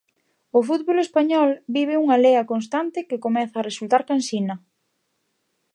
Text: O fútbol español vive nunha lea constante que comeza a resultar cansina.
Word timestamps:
O 0.57 0.59
fútbol 0.67 0.97
español 1.05 1.49
vive 1.75 1.93
nunha 1.95 2.17
lea 2.23 2.43
constante 2.51 3.07
que 3.09 3.21
comeza 3.25 3.55
a 3.59 3.67
resultar 3.69 4.01
cansina. 4.09 4.55